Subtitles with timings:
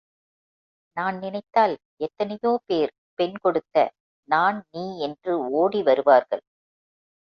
[0.97, 3.75] நான் நினைத்தால் எத்தனையோ பேர் பெண் கொடுக்க
[4.29, 6.43] நான் நீ யென்று ஓடி வருவார்கள்.